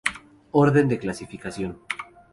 [0.51, 1.71] Orden de Clasificación